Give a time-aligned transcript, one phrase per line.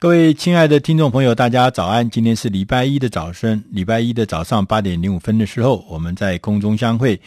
[0.00, 2.08] 各位亲爱的听众朋友，大家早安！
[2.08, 7.20] 今天是礼拜一的早晨，礼拜一的早上八点零五分的时候，我们在空中相会。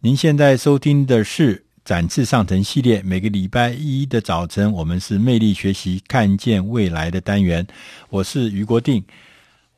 [0.00, 1.56] 您现在收听的是
[1.86, 7.66] 《展翅上腾》系列，每个礼拜一的早晨，我们是魅力学习，看见未来的单元。
[8.10, 9.02] 我是余国定。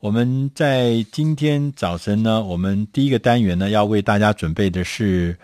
[0.01, 5.37] 我们在今天早晨呢，我们第一个单元呢，要为大家准备的是。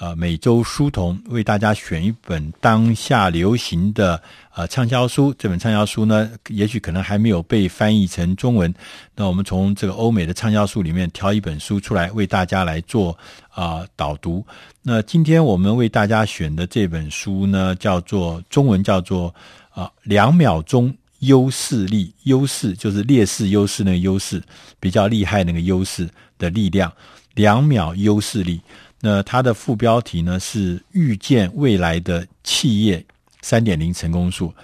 [0.00, 4.20] 呃，每周书童为大家选一本当下流行的
[4.54, 5.32] 呃畅销书。
[5.38, 8.74] 这本畅销书呢，也许可能还没有被翻译成中文。
[9.14, 13.12] 那我们从这个欧美的畅销书里面挑一本书出来，为大家来做
[13.50, 14.42] 啊、呃、导读。
[14.82, 19.28] 那今天我们为大家选的这本书呢，叫做中文叫做
[19.68, 24.42] 啊、呃、两秒钟优势力，优势就是劣势优势那个优势，
[24.80, 26.08] 比较厉害那个优势
[26.38, 26.90] 的力量，
[27.34, 28.62] 两秒优势力。
[29.02, 33.02] 那它的副标题呢是“预见未来的企业
[33.40, 34.54] 三点零成功术”。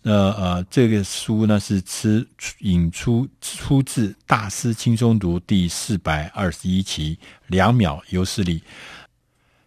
[0.00, 2.26] 那呃，这个书呢是吃
[2.60, 8.62] 引出出自《大师轻松读》第四百二十一期，“两秒优势力”，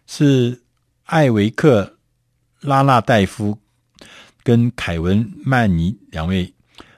[0.06, 0.60] 是
[1.04, 1.96] 艾维克
[2.60, 3.56] 拉纳代夫
[4.42, 6.52] 跟凯文曼尼两位。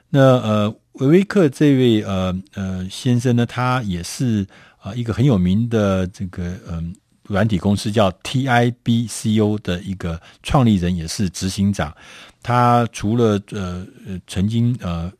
[0.09, 4.43] 那呃，维维克这位呃呃先生呢，他也是
[4.79, 6.95] 啊、呃、一个很有名的这个嗯。
[7.31, 11.95] 软体公司叫 TIBCO 的一个创立人，也是执行长。
[12.43, 13.87] 他除了呃
[14.27, 15.11] 曾经呃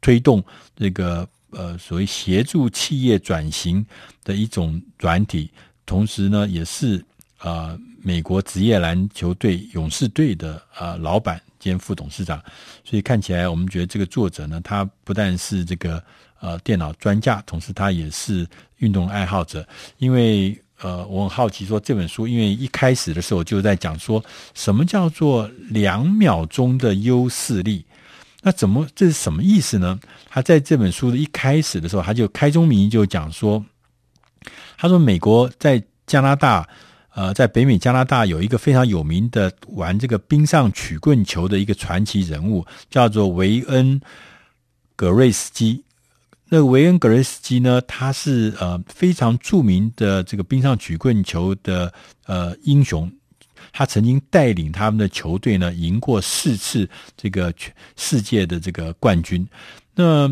[0.00, 0.42] 推动
[0.74, 3.84] 这个呃所谓协助企业转型
[4.24, 5.50] 的一种软体，
[5.84, 6.98] 同时呢也是
[7.36, 12.42] 啊、呃、美国职业篮球队勇士队的啊、呃、老板兼副董事长。
[12.84, 16.02] 所以看起来，我们觉得这个作者呢，他不但是这个
[16.40, 18.46] 呃电脑专家，同时他也是
[18.78, 19.66] 运动爱好者，
[19.98, 20.58] 因为。
[20.84, 27.86] 呃，我很好奇说这本书，因为一开始的时候就在讲说什么叫做两秒钟的优势力，
[28.42, 29.98] 那怎么这是什么意思呢？
[30.28, 33.64] 他在这本书的一开始的时候，他就开宗明义就讲说，
[34.76, 36.68] 他说美国在加拿大，
[37.14, 43.98] 呃，在北美加拿大有一个非常有名的玩这个冰上曲棍球的一个传奇人物，叫做维恩·
[44.96, 45.82] 格瑞斯基。
[46.56, 47.80] 那维恩·格雷斯基呢？
[47.80, 51.92] 他是呃非常著名的这个冰上曲棍球的
[52.26, 53.10] 呃英雄，
[53.72, 57.52] 他曾经带领他们的球队呢赢过四次这个
[57.96, 59.44] 世界的这个冠军。
[59.96, 60.30] 那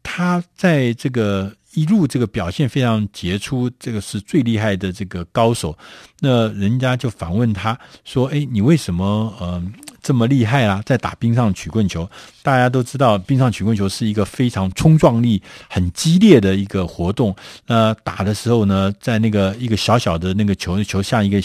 [0.00, 5.76] 他在这个一路这个表现非常杰出，这个是最厉害的这个高手。
[6.20, 9.60] 那人家就反问他说：“哎，你为什么呃？”
[10.08, 12.08] 这么厉害啊，在打冰上曲棍球，
[12.42, 17.36] 大家都知道，冰上曲棍球是一个非常冲撞力很激烈的一个活动。
[17.66, 21.38] 那打的时候呢，在那个一个小小的那个球，球像一个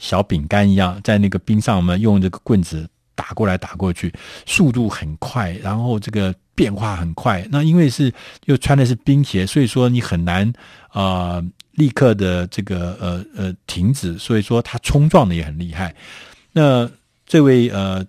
[0.00, 4.12] 小饼干一样，在那个冰上，我们用这个棍子打过来打过去，
[4.46, 7.46] 速度很快，然后这个变化很快。
[7.52, 8.12] 那因为是
[8.46, 10.52] 又穿的是冰鞋，所以说你很难
[10.88, 11.40] 啊、
[11.74, 15.94] 立刻的这个呃呃停止，所以说它冲撞的也很厉害。
[16.50, 16.90] 那
[17.28, 18.04] 这位呃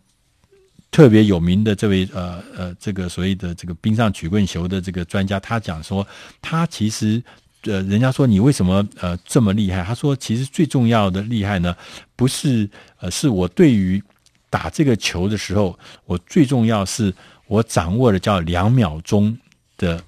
[0.89, 6.07] 特别有名的这位呃呃这个所谓的这个冰上曲棍球的这个专家，他讲说，
[6.41, 7.21] 他其实
[7.63, 9.83] 呃人家说你为什么呃这么厉害？
[9.83, 11.75] 他说其实最重要的厉害呢，
[12.15, 12.67] 不是
[13.01, 14.01] 呃是我对于
[14.49, 17.13] 打这个球的时候，我最重要是
[17.45, 19.37] 我掌握的叫两秒钟
[19.77, 20.01] 的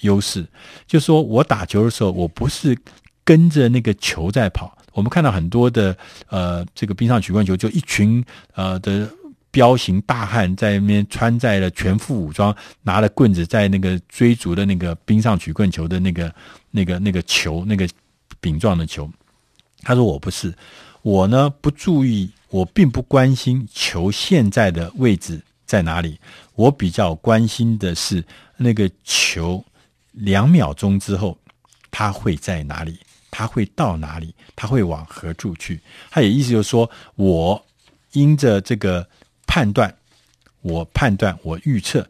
[0.00, 0.44] 优势，
[0.86, 2.76] 就说我打球的时候，我不是
[3.24, 4.76] 跟着那个球在跑。
[4.92, 5.96] 我们看到很多的
[6.28, 8.24] 呃，这个冰上曲棍球，就一群
[8.54, 9.08] 呃的
[9.50, 16.32] 彪形大汉在那边穿在了全副武装，拿了棍子在那个追逐的那个冰上曲棍球的那个
[16.70, 17.88] 那个那个球，那个
[18.40, 19.10] 饼状的球。
[19.82, 20.54] 他说：“我不是，
[21.02, 26.20] 我呢不注意，我并不关心球现在的位置在哪里，
[26.54, 28.22] 我比较关心的是
[28.56, 29.64] 那个球
[30.12, 31.36] 两秒钟之后
[31.90, 32.98] 它会在哪里。”
[33.30, 34.34] 他会到哪里？
[34.56, 35.80] 他会往何处去？
[36.10, 37.64] 他也意思就是说，我
[38.12, 39.08] 因着这个
[39.46, 39.94] 判断，
[40.62, 42.06] 我判断，我预测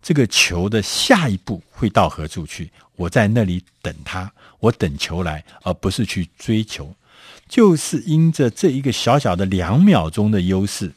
[0.00, 2.70] 这个球的下一步会到何处去。
[2.96, 6.94] 我在那里等他，我等球来，而不是去追求。
[7.48, 10.92] 就是因着这一个小小的两秒钟的优势，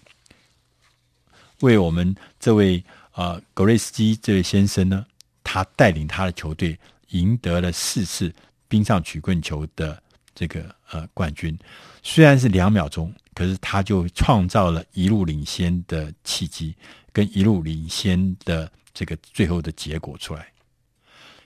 [1.62, 2.84] 为我们这位、
[3.14, 5.06] 呃、格瑞斯基这位先生呢，
[5.44, 6.78] 他带领他的球队
[7.10, 8.32] 赢得了四次。
[8.74, 10.02] 冰上曲棍球的
[10.34, 11.56] 这个呃冠军，
[12.02, 16.76] 虽然是两秒钟，可是他就创造了一路领先的契机，
[17.12, 20.48] 跟一路领先的这个最后的结果出来。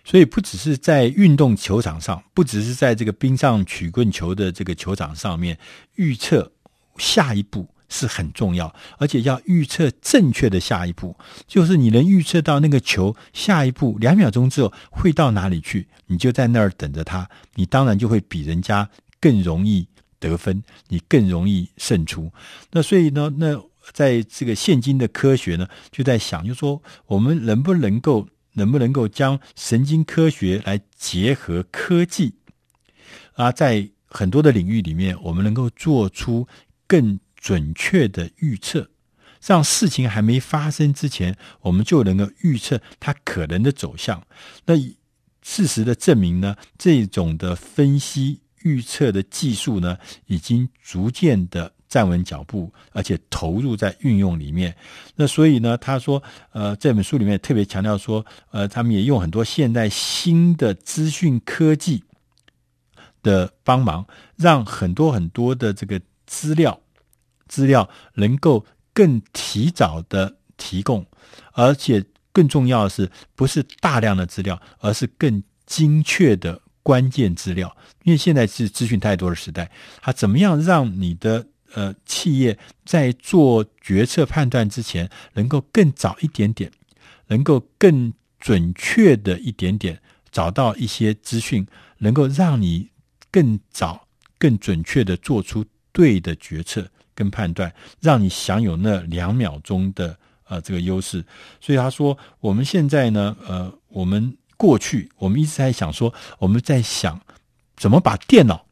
[0.06, 5.60] 所以不只是在运动球场上，不只是在这个冰上曲棍球的这个球场上面
[5.96, 6.50] 预测
[6.98, 11.16] 下一步是很重要，而且要预测正确的下一步，
[11.48, 18.90] 就是你能预测到那个球下一步两秒钟之后会到哪里去，你就在那儿等着它，你当然就会比人家
[19.20, 19.88] 更容易
[20.20, 22.32] 得分，你更容易胜出。
[22.72, 23.62] 那所以呢，那
[23.94, 32.34] 在这个现今的科学呢，就在想，就是说我们能不能够，能不能够将神经科学来结合科技
[33.36, 36.48] 啊，在很多的领域里面，我们能够做出
[36.86, 38.90] 更准确的预测，
[39.46, 44.22] 让事情还没发生之前，我们就能够预测它可能的走向。
[44.66, 44.76] 那
[45.42, 54.76] 事实的证明呢，这种的分析预测的技术呢，已经逐渐的站稳脚步，而且投入在运用里面。
[55.16, 62.04] 那所以呢，他说，呃，这本书里面特别强调说，呃，他们也用很多现代新的资讯科技。
[63.24, 64.08] 的帮忙，
[64.38, 66.80] 让很多很多的这个资料
[67.48, 71.06] 资料能够更提早的提供，
[71.54, 77.76] 而且更重要的是，不是大量的资料，而是更精确的关键资料。
[78.04, 79.72] 因为现在是资讯太多的时代，
[80.02, 86.72] 它怎么样让你的呃企业在做决策判断之前，能够更早一点点，
[87.28, 90.02] 能够更准确的一点点
[90.32, 91.66] 找到一些资讯，
[92.00, 92.90] 能够让你。
[93.30, 94.08] 更早、
[94.40, 100.16] 更准确的做出对的决策跟判断，让你享有那两秒钟的
[100.48, 101.26] 呃这个优势。
[101.60, 107.20] 所以他说，我们现在呢，呃，我们过去我们一直在想说，我们在想
[107.76, 108.68] 怎么把电脑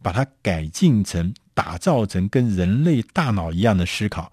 [0.00, 4.30] 把它改进成、打造成跟人类大脑一样的思考，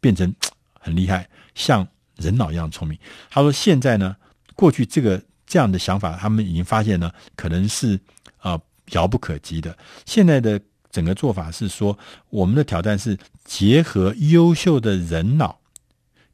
[0.00, 0.30] 变成
[0.78, 2.98] 很厉害，像人脑一样聪明。
[3.30, 4.14] 他说，现在呢，
[4.54, 7.96] 过去这个这样的想法，他们已经发现呢，可能是
[8.36, 8.52] 啊。
[8.52, 8.60] 呃
[8.90, 9.74] 遥不可及的。
[10.04, 10.60] 现在的
[10.94, 11.98] 整个做法是说，
[12.30, 15.58] 我们的挑战是结合优秀的人脑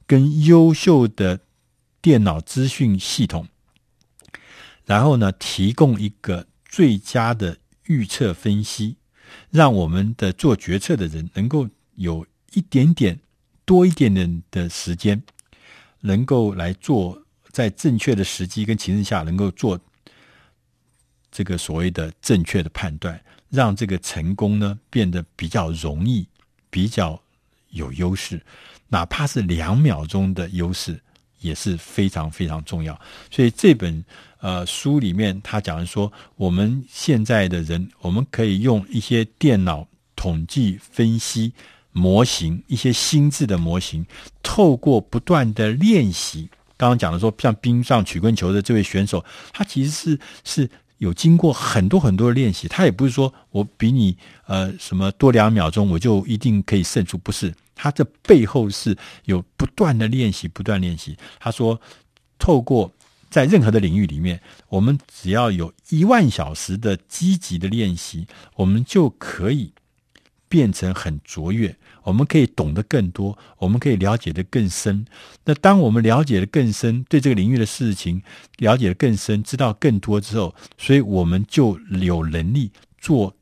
[0.06, 1.40] 跟优秀的
[2.02, 3.48] 电脑资讯系统，
[4.84, 8.96] 然后呢，提供一个最佳的预测分析，
[9.48, 13.18] 让我们的做决策的人能够有一点点
[13.64, 15.22] 多一点点的时间，
[16.00, 19.80] 能够来做在正确的时机跟情势下能够做。
[21.32, 23.18] 这个所谓的正确的判断，
[23.50, 26.26] 让这个成功呢变得比较容易，
[26.70, 27.20] 比较
[27.70, 28.41] 有优势，
[28.88, 30.99] 哪怕是两秒钟的优势
[31.41, 32.99] 也是非常非常重要。
[33.29, 34.05] 所以这本
[34.38, 41.52] 呃书里面他讲的说，我们现在的人，我们可以用一些电脑统计分析
[41.91, 44.06] 模型，一些心智的模型，
[44.44, 50.70] 透过不断的练习，刚刚讲的说，像冰上曲棍球的这位选手，他其实是是。
[51.00, 54.14] 有经过很多很多的练习，他也不是说我比你
[54.47, 58.94] 呃什么多两秒钟我就一定可以胜出，不是，他这背后是
[59.25, 61.17] 有不断的练习，不断练习。
[61.38, 61.81] 他说，
[62.38, 62.93] 透过
[63.31, 68.26] 在任何的领域里面，我们只要有一万小时的积极的练习，
[68.56, 69.73] 我们就可以
[70.50, 71.75] 变成很卓越。
[72.02, 75.06] 我们可以懂得更多，我们可以了解得更深。
[75.44, 78.20] 那当我们了解得更深，对这个领域的事情
[78.58, 83.37] 了解得更深，知道更多之后，所以我们就有能力做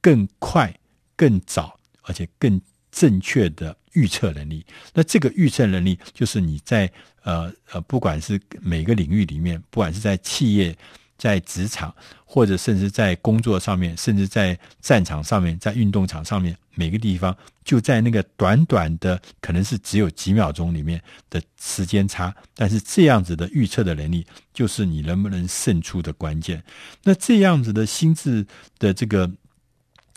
[0.00, 0.74] 更快、
[1.14, 2.60] 更早，而且更
[2.90, 4.64] 正确的预测能力。
[4.94, 6.90] 那这个预测能力，就是你在
[7.22, 10.74] 呃呃，不管是每个领域里面，不管是在企业。
[11.18, 11.94] 在职场，
[12.24, 26.62] 或者甚至在工作上面，甚至在战场上面，在运动场上面，每个地方就在那个短短的，可能是只有几秒钟里面的时间差，但是这样子的预测的能力，就是你能不能胜出的关键。
[27.02, 28.46] 那这样子的心智
[28.78, 29.30] 的这个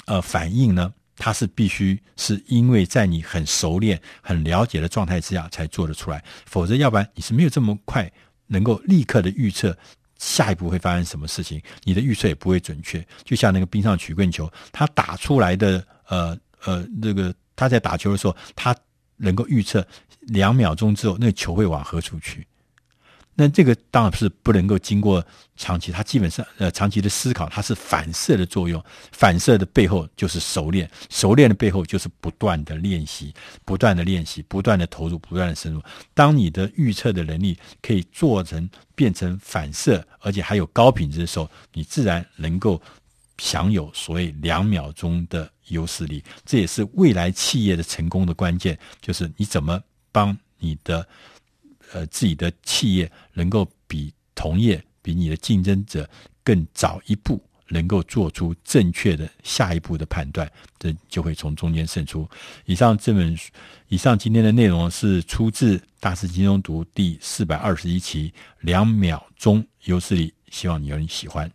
[0.06, 8.12] 呃反应呢，它是必须是因为在你很熟练、很了解的状态之下才做得出来，否则要不然你是没有这么快
[8.48, 9.78] 能够立刻的预测。
[10.20, 11.60] 下一步会发生什么事情？
[11.84, 13.04] 你的预测也不会准确。
[13.24, 18.76] 就像那个冰上曲棍球，他打出来的呃呃那个他在打球的时候，他
[19.18, 19.86] 能够预测
[20.22, 22.46] 两秒钟之后那个球会往何处去。
[23.42, 35.82] 那这个当然是不能够经过长期，它基本上呃长期的思考，它是反射的作用，反射的背后就是熟练，熟练的背后就是不断的练习，不断的练习，不断的投入，不断的深入。
[36.14, 42.82] 当你的预测的能力可以做成变成反射，而且还有高品质的时候，你自然能够
[43.38, 46.22] 享有所谓两秒钟的优势力。
[46.46, 49.82] 这也是未来企业的成功的关键，就是你怎么
[50.12, 51.08] 帮你的。
[51.92, 56.10] 呃，自己的企业能够比同业、比你的竞争者
[56.44, 62.28] 更早一步能够做出正确的下一步的判断，这就会从中间胜出。
[62.66, 63.38] 以上这本，
[63.88, 71.52] 以上今天的内容是出自《大师金融读》第四百二十一期，两秒钟优势里，希望你有人喜欢。